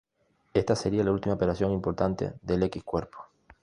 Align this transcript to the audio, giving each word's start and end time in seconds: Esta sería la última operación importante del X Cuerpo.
Esta 0.55 0.75
sería 0.75 1.03
la 1.03 1.11
última 1.11 1.35
operación 1.35 1.71
importante 1.71 2.33
del 2.41 2.63
X 2.63 2.83
Cuerpo. 2.83 3.27